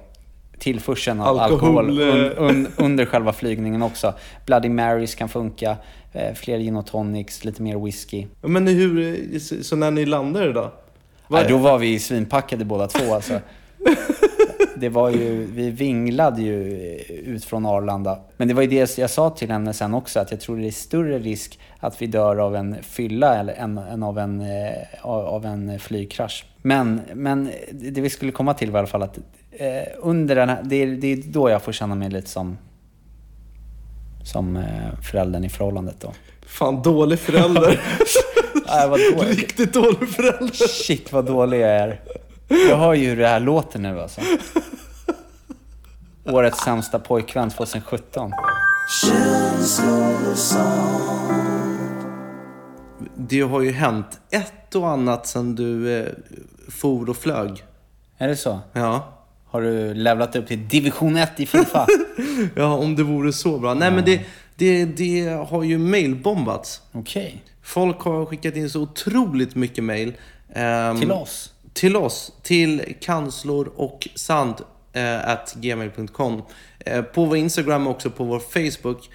[0.61, 2.43] tillförseln av Alkohol, alkohol, un, eh.
[2.43, 4.13] un, under själva flygningen också.
[4.45, 5.77] Bloody Marys kan funka,
[6.13, 8.27] eh, fler gin och tonics, lite mer whisky.
[8.41, 9.39] Men hur...
[9.63, 10.71] Så, när ni landade då?
[11.27, 13.39] Nej, då var vi svinpackade båda två alltså.
[14.75, 16.77] det var ju, vi vinglade ju
[17.25, 18.19] ut från Arlanda.
[18.37, 20.67] Men det var ju det jag sa till henne sen också, att jag tror det
[20.67, 25.05] är större risk att vi dör av en fylla eller än, än av, en, eh,
[25.05, 26.45] av en flygkrasch.
[26.61, 29.19] Men, men det vi skulle komma till var i alla fall att
[29.51, 32.57] eh, under den här, det är, det är då jag får känna mig lite som,
[34.23, 36.13] som eh, föräldern i förhållandet då.
[36.45, 37.81] Fan, dålig förälder.
[38.67, 39.37] Nej, vad dålig.
[39.37, 40.67] Riktigt dålig förälder.
[40.67, 42.01] Shit vad dålig jag är.
[42.69, 44.21] Jag hör ju hur det här låter nu alltså.
[46.25, 48.31] Årets sämsta pojkvän 2017.
[53.15, 56.07] Det har ju hänt ett och annat sen du eh,
[56.69, 57.63] for och flög.
[58.17, 58.59] Är det så?
[58.73, 59.20] Ja.
[59.51, 61.87] Har du levlat upp till division 1 i Fifa?
[62.55, 63.73] Ja, om det vore så bra.
[63.73, 64.21] Nej, men det,
[64.55, 66.81] det, det har ju mailbombats.
[66.91, 67.43] Okej.
[67.63, 70.13] Folk har skickat in så otroligt mycket mail.
[70.53, 71.53] ehm, Till oss?
[71.73, 72.31] Till oss.
[72.43, 74.55] Till kanslor och sand
[74.93, 76.41] eh, at gmail.com.
[76.79, 79.09] Eh, på vår Instagram och också på vår Facebook.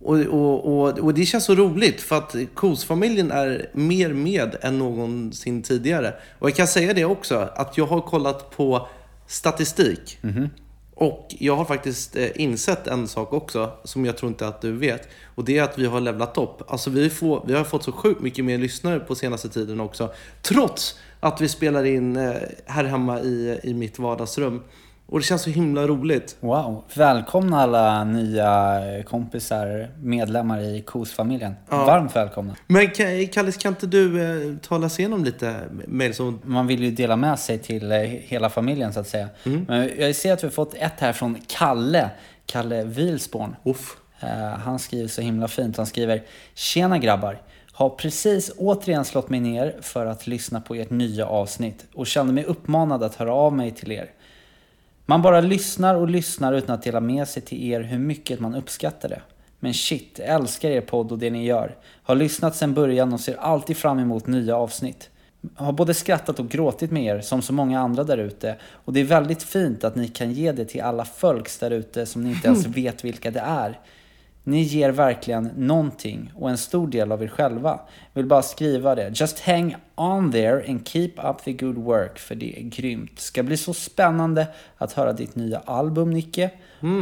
[0.00, 4.78] Och, och, och, och det känns så roligt för att Kos-familjen är mer med än
[4.78, 6.14] någonsin tidigare.
[6.38, 8.88] Och jag kan säga det också, att jag har kollat på
[9.28, 10.18] statistik.
[10.94, 14.72] Och jag har faktiskt eh, insett en sak också, som jag tror inte att du
[14.72, 15.08] vet.
[15.34, 16.70] Och det är att vi har levlat upp.
[16.70, 20.12] Alltså vi, får, vi har fått så sjukt mycket mer lyssnare på senaste tiden också.
[20.42, 22.32] Trots att vi spelar in eh,
[22.66, 24.62] här hemma i, i mitt vardagsrum.
[25.10, 26.36] Och det känns så himla roligt.
[26.40, 26.84] Wow.
[26.94, 31.54] Välkomna alla nya kompisar, medlemmar i KOS-familjen.
[31.70, 31.84] Ja.
[31.84, 32.56] Varmt välkomna.
[32.66, 35.54] Men Ka- Kallis, kan inte du eh, tala oss igenom lite
[35.86, 36.40] mail som...
[36.44, 39.28] Man vill ju dela med sig till eh, hela familjen så att säga.
[39.66, 42.10] Men jag ser att vi har fått ett här från Kalle.
[42.46, 43.56] Kalle Wilsborn.
[43.64, 43.96] Uff.
[44.20, 45.76] Eh, han skriver så himla fint.
[45.76, 46.22] Han skriver
[46.54, 47.42] Tjena grabbar.
[47.72, 52.32] Har precis återigen slått mig ner för att lyssna på ert nya avsnitt och kände
[52.32, 54.10] mig uppmanad att höra av mig till er.
[55.10, 58.54] Man bara lyssnar och lyssnar utan att dela med sig till er hur mycket man
[58.54, 59.22] uppskattar det.
[59.60, 61.76] Men shit, älskar er podd och det ni gör.
[62.02, 65.10] Har lyssnat sedan början och ser alltid fram emot nya avsnitt.
[65.54, 68.56] Har både skrattat och gråtit med er som så många andra där ute.
[68.62, 72.06] Och det är väldigt fint att ni kan ge det till alla folks där ute
[72.06, 73.78] som ni inte ens vet vilka det är.
[74.48, 77.80] Ni ger verkligen någonting och en stor del av er själva.
[78.12, 79.08] Vill bara skriva det.
[79.20, 83.20] Just hang on there and keep up the good work för det är grymt.
[83.20, 84.46] Ska bli så spännande
[84.78, 86.50] att höra ditt nya album Nicke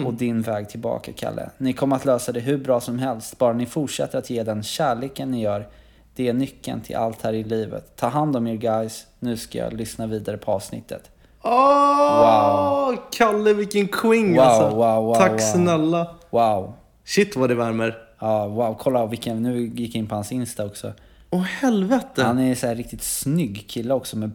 [0.07, 1.51] och din väg tillbaka Kalle.
[1.59, 4.63] Ni kommer att lösa det hur bra som helst bara ni fortsätter att ge den
[4.63, 5.69] kärleken ni gör.
[6.15, 7.97] Det är nyckeln till allt här i livet.
[7.97, 9.07] Ta hand om er guys.
[9.19, 11.11] Nu ska jag lyssna vidare på avsnittet.
[11.43, 12.95] Åh!
[13.13, 14.77] Kalle, vilken queen Wow, alltså.
[14.77, 15.39] wow, wow, Tack wow.
[15.39, 16.07] snälla.
[16.31, 16.73] Wow.
[17.07, 17.99] Shit vad det värmer.
[18.19, 18.77] Ja, wow.
[18.81, 20.92] Kolla vilken, nu gick jag in på hans Insta också.
[21.31, 22.23] Åh helvete.
[22.23, 24.31] Han är så här riktigt snygg kille också med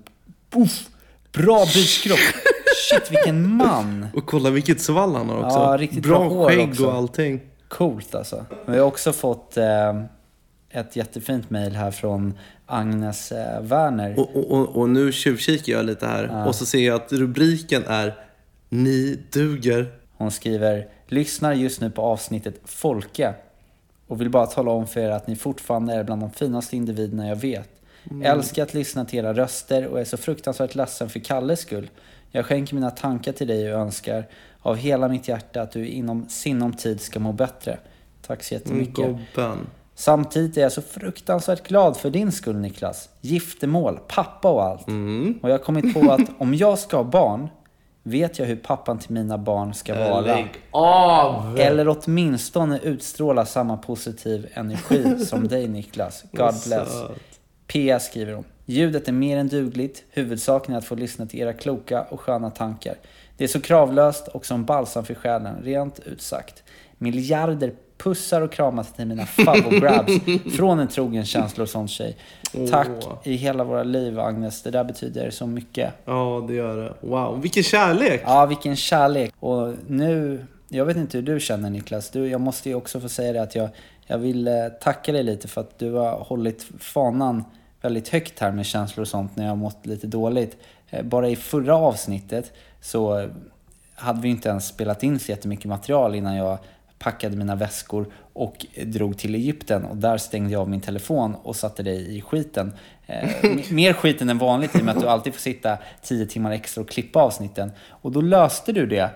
[0.49, 0.89] puff,
[1.31, 2.19] bra byskropp.
[2.89, 4.07] Shit vilken man!
[4.13, 5.59] Och kolla vilket svall han har också.
[5.59, 6.85] Ja, riktigt bra bra skägg också.
[6.85, 7.41] och allting.
[7.67, 8.45] Coolt alltså.
[8.65, 10.03] Vi har också fått eh,
[10.69, 12.33] ett jättefint mail här från
[12.65, 14.19] Agnes eh, Werner.
[14.19, 16.47] Och, och, och, och nu tjuvkikar jag lite här.
[16.47, 18.15] Och så ser jag att rubriken är
[18.69, 20.00] Ni duger.
[20.21, 23.33] Hon skriver Lyssnar just nu på avsnittet Folke
[24.07, 27.27] och vill bara tala om för er att ni fortfarande är bland de finaste individerna
[27.27, 27.69] jag vet.
[28.23, 31.89] Älskar att lyssna till era röster och är så fruktansvärt ledsen för Kalles skull.
[32.31, 34.27] Jag skänker mina tankar till dig och önskar
[34.59, 37.77] av hela mitt hjärta att du inom sinom tid ska må bättre.
[38.27, 38.95] Tack så jättemycket.
[38.95, 39.57] Gobben.
[39.95, 43.09] Samtidigt är jag så fruktansvärt glad för din skull Niklas.
[43.21, 44.87] Giftermål, pappa och allt.
[45.41, 47.49] Och jag har kommit på att om jag ska ha barn
[48.03, 50.21] vet jag hur pappan till mina barn ska vara.
[50.21, 51.59] Lägg av!
[51.59, 56.23] Eller åtminstone utstråla samma positiv energi som dig Niklas.
[56.31, 57.03] God bless.
[57.67, 58.45] PS skriver hon.
[58.65, 60.03] Ljudet är mer än dugligt.
[60.09, 62.95] Huvudsaken är att få lyssna till era kloka och sköna tankar.
[63.37, 66.63] Det är så kravlöst och som balsam för själen, rent ut sagt.
[66.97, 70.13] Miljarder pussar och kramar till mina favoritgrabs
[70.57, 72.17] från en trogen känslor och sån tjej.
[72.69, 73.13] Tack Åh.
[73.23, 75.93] i hela våra liv Agnes, det där betyder så mycket.
[76.05, 76.93] Ja, det gör det.
[77.07, 78.21] Wow, vilken kärlek!
[78.25, 79.33] Ja, vilken kärlek.
[79.39, 82.09] Och nu, jag vet inte hur du känner Niklas.
[82.09, 83.69] Du, jag måste ju också få säga det att jag,
[84.07, 87.43] jag vill eh, tacka dig lite för att du har hållit fanan
[87.81, 90.57] väldigt högt här med känslor och sånt när jag har mått lite dåligt.
[90.89, 93.29] Eh, Bara i förra avsnittet så
[93.95, 96.57] hade vi inte ens spelat in så jättemycket material innan jag
[97.03, 99.85] packade mina väskor och drog till Egypten.
[99.85, 102.73] Och där stängde jag av min telefon och satte dig i skiten.
[103.07, 103.29] Eh,
[103.71, 106.81] mer skiten än vanligt i och med att du alltid får sitta 10 timmar extra
[106.81, 107.71] och klippa avsnitten.
[107.89, 109.09] Och då löste du det.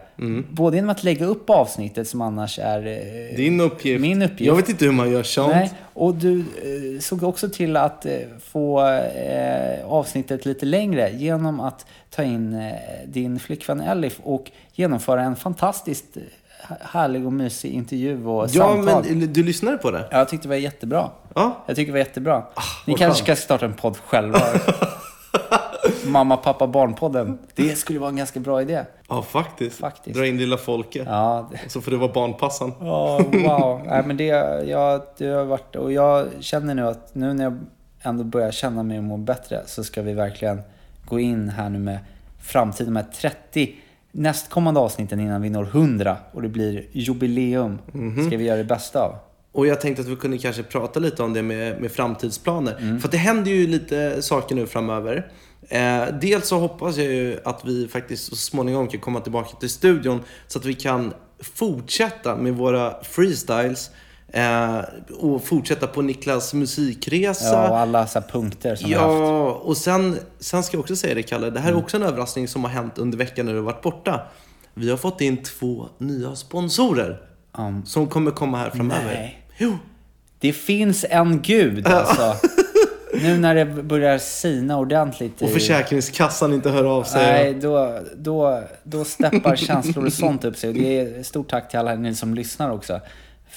[0.50, 4.02] Både genom att lägga upp avsnittet som annars är eh, Din uppgift.
[4.02, 4.42] min uppgift.
[4.42, 5.54] Jag vet inte hur man gör sånt.
[5.54, 8.12] Nej, och du eh, såg också till att eh,
[8.44, 12.74] få eh, avsnittet lite längre genom att ta in eh,
[13.08, 16.18] din flickvän Elif och genomföra en fantastiskt
[16.82, 19.04] härlig och mysig intervju och Ja, samtal.
[19.10, 20.08] men du lyssnade på det?
[20.12, 21.10] Ja, jag tyckte det var jättebra.
[21.36, 21.64] Ja.
[21.68, 22.44] Jag tycker det var jättebra.
[22.86, 23.38] Ni vad kanske skönt.
[23.40, 24.40] ska starta en podd själva.
[26.06, 27.38] Mamma, pappa, barnpodden.
[27.56, 28.86] Det skulle vara en ganska bra idé.
[29.10, 29.78] Ja, faktiskt.
[29.80, 30.18] Faktiskt.
[30.18, 31.04] Dra in lilla folket.
[31.10, 32.74] Ja, Så får det vara barnpassan.
[32.80, 33.82] Ja, wow.
[33.86, 34.24] Nej, men det,
[34.68, 35.76] jag, det har varit...
[35.76, 37.58] Och jag känner nu att nu när jag
[38.02, 40.62] ändå börjar känna mig och må bättre så ska vi verkligen
[41.06, 41.98] gå in här nu med
[42.42, 43.76] framtiden med 30
[44.16, 47.80] nästkommande avsnitten innan vi når 100 och det blir jubileum.
[48.28, 49.16] Ska vi göra det bästa av.
[49.52, 52.78] Och jag tänkte att vi kunde kanske prata lite om det med, med framtidsplaner.
[52.80, 53.00] Mm.
[53.00, 55.32] För det händer ju lite saker nu framöver.
[55.70, 59.70] Eh, dels så hoppas jag ju att vi faktiskt så småningom kan komma tillbaka till
[59.70, 63.92] studion så att vi kan fortsätta med våra freestyles.
[64.34, 64.80] Eh,
[65.20, 67.46] och fortsätta på Niklas musikresa.
[67.54, 69.20] Ja, och alla så punkter som vi har haft.
[69.22, 71.50] Ja, och sen, sen ska jag också säga det Kalle.
[71.50, 73.82] Det här är också en överraskning som har hänt under veckan när du har varit
[73.82, 74.22] borta.
[74.74, 77.22] Vi har fått in två nya sponsorer.
[77.86, 79.06] Som kommer komma här framöver.
[79.06, 79.42] Nej.
[79.58, 79.78] Jo.
[80.40, 82.36] Det finns en gud alltså.
[83.22, 85.42] nu när det börjar sina ordentligt.
[85.42, 87.26] Och i- Försäkringskassan inte hör av sig.
[87.26, 90.70] Nej, då, då, då steppar känslor och sånt upp sig.
[90.70, 93.02] Och det är stort tack till alla ni som lyssnar också.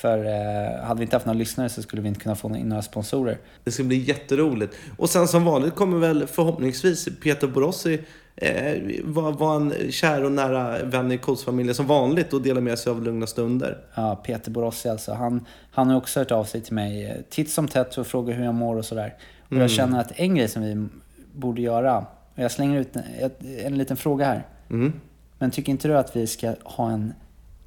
[0.00, 2.68] För eh, hade vi inte haft några lyssnare så skulle vi inte kunna få in
[2.68, 3.38] några sponsorer.
[3.64, 4.74] Det ska bli jätteroligt.
[4.96, 8.00] Och sen som vanligt kommer väl förhoppningsvis Peter Borossi
[8.36, 12.78] eh, vara vara en kär och nära vän i Coatsfamiljen som vanligt och dela med
[12.78, 13.78] sig av lugna stunder.
[13.94, 15.12] Ja, Peter Borossi alltså.
[15.12, 18.34] Han, han har också hört av sig till mig eh, titt som tätt och frågar
[18.34, 19.14] hur jag mår och sådär.
[19.46, 19.60] Och Mm.
[19.62, 20.86] jag känner att en grej som vi
[21.34, 21.98] borde göra,
[22.34, 23.30] och jag slänger ut en,
[23.64, 24.46] en liten fråga här.
[24.70, 24.92] Mm.
[25.38, 27.12] Men tycker inte du att vi ska ha en,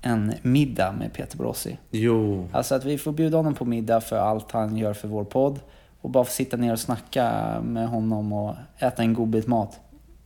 [0.01, 1.77] en middag med Peter Borossi?
[1.91, 2.47] Jo.
[2.51, 5.59] Alltså att vi får bjuda honom på middag för allt han gör för vår podd.
[6.01, 9.79] Och bara få sitta ner och snacka med honom och äta en god bit mat.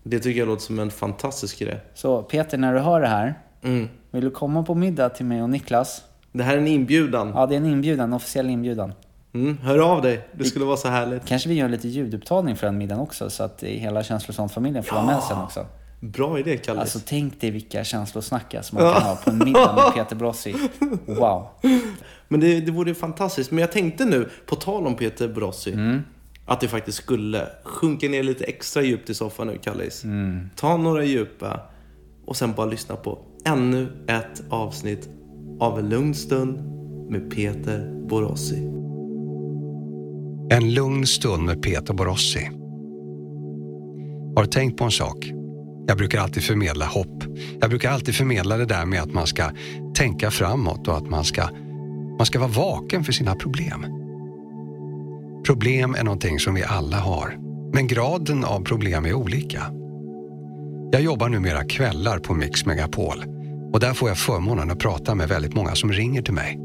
[0.03, 1.79] Det tycker jag låter som en fantastisk grej.
[1.93, 3.39] Så Peter, när du hör det här.
[3.63, 3.89] Mm.
[4.11, 6.03] Vill du komma på middag till mig och Niklas?
[6.31, 7.31] Det här är en inbjudan.
[7.35, 8.09] Ja, det är en inbjudan.
[8.09, 8.93] En officiell inbjudan.
[9.33, 10.27] Mm, hör av dig.
[10.31, 11.25] Det skulle vara så härligt.
[11.25, 13.29] Kanske vi gör lite ljudupptagning för den middagen också.
[13.29, 15.65] Så att hela Känslosånt-familjen får vara med sen också.
[15.99, 16.81] Bra idé, Kalle.
[16.81, 20.55] Alltså tänk dig vilka känslosnackar som man kan ha på en middag med Peter Borossi.
[21.05, 21.47] Wow.
[22.27, 23.51] Men det, det vore ju fantastiskt.
[23.51, 25.99] Men jag tänkte nu, på tal om Peter Borossi, Mm.
[26.45, 30.03] att det faktiskt skulle sjunka ner lite extra djupt i soffan nu, Kallis.
[30.03, 30.49] Mm.
[30.55, 31.59] Ta några djupa
[32.25, 35.09] och sen bara lyssna på ännu ett avsnitt
[35.59, 36.59] av En lugn stund
[37.09, 38.57] med Peter Borossi.
[40.51, 42.49] En lugn stund med Peter Borossi.
[44.35, 45.31] Har du tänkt på en sak?
[45.87, 47.23] Jag brukar alltid förmedla hopp.
[47.61, 49.51] Jag brukar alltid förmedla det där med att man ska
[49.95, 51.49] tänka framåt och att man ska,
[52.17, 53.85] man ska vara vaken för sina problem.
[55.45, 57.37] Problem är någonting som vi alla har,
[57.73, 59.63] men graden av problem är olika.
[60.91, 63.23] Jag jobbar numera kvällar på Mix Megapol
[63.73, 66.59] och där får jag förmånen att prata med väldigt många som ringer till mig.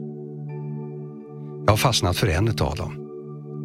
[1.66, 3.06] Jag har fastnat för en av dem.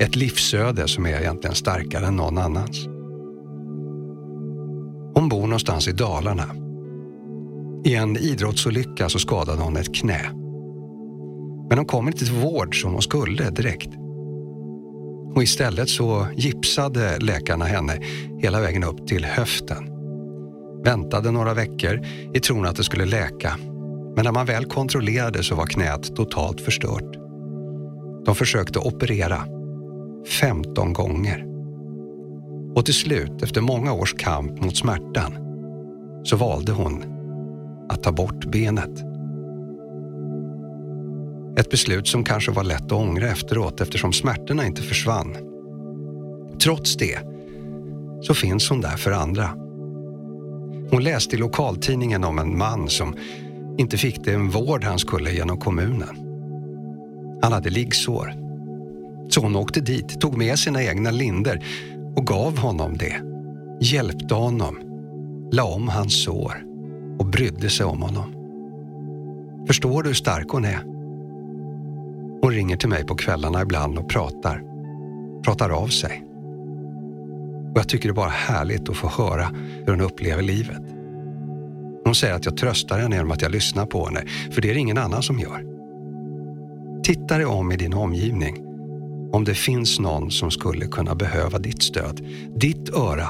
[0.02, 2.88] Ett livsöde som är egentligen starkare än någon annans.
[5.16, 6.46] Hon bor någonstans i Dalarna.
[7.86, 10.22] I en idrottsolycka så skadade hon ett knä.
[11.70, 13.90] Men hon kom inte till vård som hon skulle direkt.
[15.36, 18.00] Och istället så gipsade läkarna henne
[18.42, 19.90] hela vägen upp till höften.
[20.84, 23.58] Väntade några veckor i tron att det skulle läka.
[24.16, 27.16] Men när man väl kontrollerade så var knät totalt förstört.
[28.26, 29.46] De försökte operera
[30.40, 31.55] 15 gånger.
[32.76, 35.34] Och till slut, efter många års kamp mot smärtan,
[36.24, 37.04] så valde hon
[37.90, 39.04] att ta bort benet.
[41.58, 45.36] Ett beslut som kanske var lätt att ångra efteråt eftersom smärtorna inte försvann.
[46.64, 47.20] Trots det
[48.22, 49.50] så finns hon där för andra.
[50.92, 53.16] Hon läste i lokaltidningen om en man som
[53.78, 56.16] inte fick den vård han skulle genom kommunen.
[57.42, 58.34] Han hade liggsår.
[59.30, 61.64] Så hon åkte dit, tog med sina egna linder
[62.16, 63.22] och gav honom det.
[63.82, 64.80] Hjälpte honom,
[65.52, 66.64] la om hans sår
[67.20, 68.36] och brydde sig om honom.
[69.68, 70.80] Förstår du hur stark hon är?
[72.42, 74.64] Hon ringer till mig på kvällarna ibland och pratar.
[75.44, 76.24] Pratar av sig.
[77.72, 79.52] Och jag tycker det är bara härligt att få höra
[79.86, 80.82] hur hon upplever livet.
[82.06, 84.74] Hon säger att jag tröstar henne genom att jag lyssnar på henne, för det är
[84.74, 85.66] det ingen annan som gör.
[87.04, 88.65] Titta dig om i din omgivning.
[89.36, 92.22] Om det finns någon som skulle kunna behöva ditt stöd,
[92.56, 93.30] ditt öra.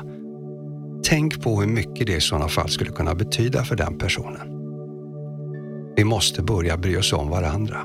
[1.04, 4.48] Tänk på hur mycket det i sådana fall skulle kunna betyda för den personen.
[5.96, 7.78] Vi måste börja bry oss om varandra.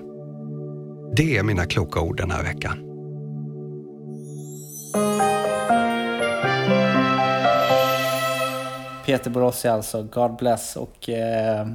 [1.16, 2.78] Det är mina kloka ord den här veckan.
[9.06, 10.76] Peter Borossi alltså, God bless.
[10.76, 11.66] Och eh, eh,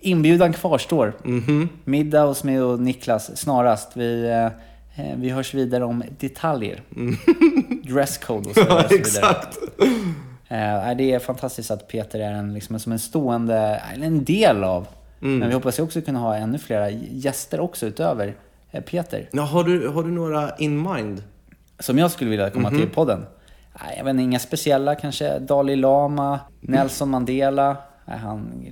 [0.00, 1.12] inbjudan kvarstår.
[1.84, 3.90] Middag hos mig och Niklas snarast.
[3.94, 4.48] Vi, eh,
[5.16, 6.82] vi hörs vidare om detaljer.
[7.84, 8.98] Dresscode och så, Ja, vidare.
[8.98, 9.58] exakt.
[10.48, 14.86] Eh, det är fantastiskt att Peter är en, liksom, som en stående, en del av.
[15.22, 15.38] Mm.
[15.38, 18.34] Men vi hoppas ju också kunna ha ännu flera gäster också utöver
[18.70, 19.28] eh, Peter.
[19.32, 21.22] Ja, har, du, har du några in mind?
[21.78, 22.78] Som jag skulle vilja komma Mhm.
[22.80, 23.26] till podden?
[23.82, 24.94] Nej, jag vet inte, inga speciella.
[24.94, 27.76] Kanske Dalai Lama, Nelson Mandela.
[28.04, 28.66] Nej, han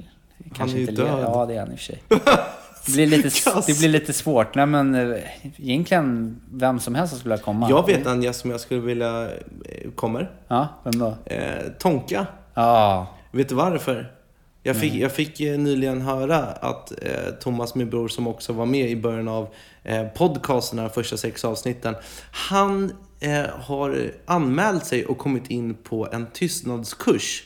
[0.54, 1.18] kanske är ju inte död.
[1.22, 2.02] Ja, det är han i och för sig.
[2.86, 3.66] Det blir lite, Kass.
[3.66, 4.54] det blir lite svårt.
[4.54, 5.18] Nej, men eh,
[5.56, 7.70] egentligen vem som helst som skulle komma.
[7.70, 9.30] Jag vet en gäst som jag skulle vilja
[9.64, 10.30] eh, kommer.
[10.48, 11.14] Ja, vem då?
[11.24, 12.26] Eh, Tonka.
[12.54, 13.06] Ja.
[13.32, 14.12] Vet du varför?
[14.62, 18.66] Jag fick, jag fick eh, nyligen höra att eh, Thomas, min bror, som också var
[18.66, 19.48] med i början av
[19.82, 21.94] eh, podcasten, de första sex avsnitten.
[22.32, 27.44] Han eh, har anmält sig och kommit in på en tystnadskurs.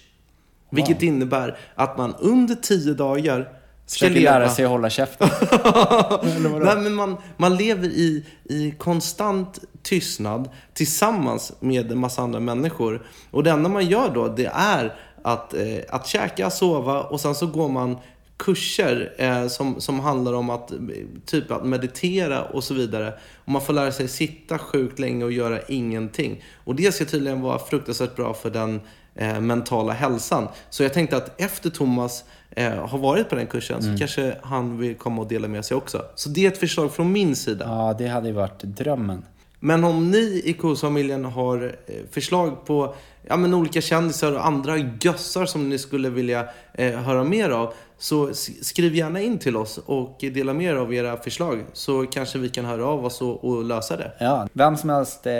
[0.70, 3.48] Vilket innebär att man under tio dagar
[3.86, 5.28] Försöker lära sig att hålla käften.
[6.62, 13.06] Nej, men man, man lever i, i konstant tystnad tillsammans med en massa andra människor.
[13.30, 17.34] Och det enda man gör då, det är att, eh, att käka, sova och sen
[17.34, 17.96] så går man
[18.36, 20.78] kurser eh, som, som handlar om att eh,
[21.26, 23.14] typ att meditera och så vidare.
[23.44, 26.44] Och man får lära sig sitta sjukt länge och göra ingenting.
[26.64, 28.80] Och det ska tydligen vara fruktansvärt bra för den
[29.14, 30.48] eh, mentala hälsan.
[30.70, 32.24] Så jag tänkte att efter Thomas
[32.62, 33.92] har varit på den kursen Mm.
[33.92, 36.02] så kanske han vill komma och dela med sig också.
[36.14, 37.64] Så det är ett förslag från min sida.
[37.68, 39.24] Ja, det hade ju varit drömmen.
[39.60, 42.94] Men om ni i Kosfamiljen har eh, förslag på
[43.28, 47.74] ja, men olika kändisar och andra gössar som ni skulle vilja eh, höra mer av
[47.98, 48.30] så
[48.62, 52.48] skriv gärna in till oss och dela med er av era förslag så kanske vi
[52.48, 54.12] kan höra av oss och, och lösa det.
[54.18, 55.32] Ja, vem som helst eh,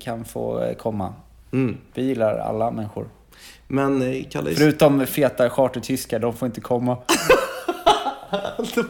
[0.00, 1.14] kan få eh, komma.
[1.94, 3.08] Vi gillar alla människor.
[3.68, 4.54] Men eh, Kalle...
[4.54, 6.98] Förutom feta chartertyskar, de får inte komma.
[8.64, 8.84] Så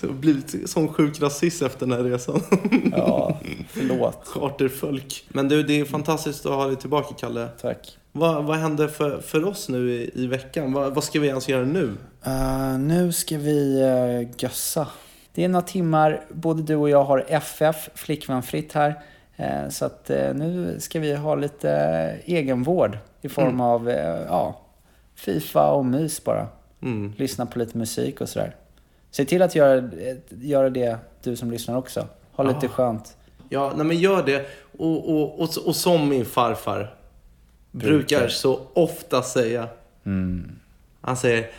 [0.00, 2.42] jag har blivit sån sjuk rasist efter den här resan.
[2.96, 4.26] Ja, förlåt.
[4.26, 5.24] Charterfolk.
[5.28, 7.48] Men du, det är fantastiskt att ha dig tillbaka, Kalle.
[7.60, 7.98] Tack.
[8.12, 10.72] Vad, vad händer för, för oss nu i, i veckan?
[10.72, 11.96] Vad, vad ska vi ens göra nu?
[12.24, 14.86] Eh, nu ska vi uh, gössa.
[15.34, 19.02] Det är några timmar, både du och jag har FF, flickvänfritt här.
[19.36, 21.70] Eh, så att eh, nu ska vi ha lite
[22.24, 23.60] egenvård i form Mm.
[23.60, 24.60] av eh, ja,
[25.14, 26.46] Fifa och mys bara.
[26.82, 27.12] Mm.
[27.16, 28.56] Lyssna på lite musik och sådär.
[29.10, 29.90] Se till att göra,
[30.40, 32.06] göra det du som lyssnar också.
[32.32, 32.68] Ha lite Ja.
[32.68, 33.16] skönt.
[33.48, 34.46] Ja, nej men gör det.
[34.78, 36.94] Och, och, och, och som min farfar
[37.70, 38.28] brukar, Brukar.
[38.28, 39.68] så ofta säga.
[41.00, 41.50] Han säger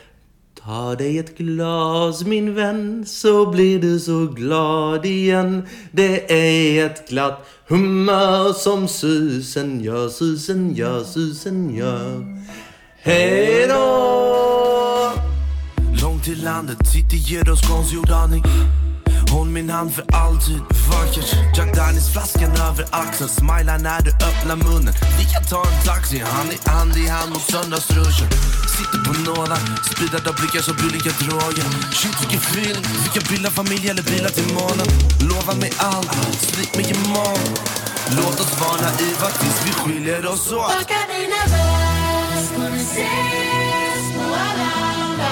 [0.66, 5.68] Ta dig ett glas min vän så blir du så glad igen.
[5.92, 12.26] Det är ett glatt humör som susen gör, susen gör, susen gör.
[13.02, 15.12] Hej då!
[16.02, 18.44] Långt till landet, city ger oss konstgjord andning
[19.32, 20.62] Håll min hand för alltid,
[20.92, 23.30] vackert Jack Daniels flaskan över axeln.
[23.30, 24.94] Smila när du öppnar munnen.
[25.20, 28.30] Vi kan ta en taxi, hand i hand i hand mot söndagsruschen.
[28.76, 31.68] Sitter på nålar, speedad av blickar som billiga droger.
[32.00, 34.88] Shit vilken feeling, vi kan bilda familj eller bilar till månen?
[35.30, 37.56] Lova mig allt, slit mig imorgon
[38.18, 40.72] Låt oss vara naiva tills vi skiljer oss åt.
[40.72, 45.32] Packa dina väst vi ses på Arlanda?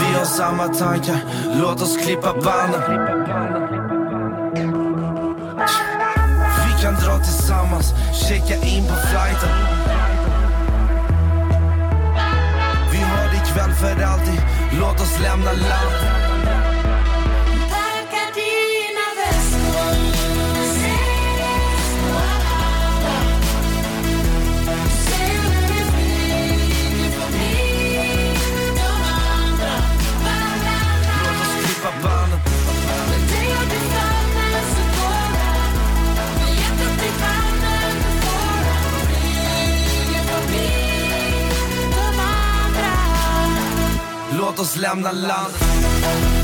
[0.00, 1.16] Vi har samma tankar,
[1.60, 2.80] låt oss klippa banden.
[6.66, 7.94] Vi kan dra tillsammans,
[8.28, 9.50] checka in på flighten.
[12.92, 14.42] Vi har det ikväll för alltid,
[14.80, 15.93] låt oss lämna landet.
[44.64, 46.43] Oss lämna landet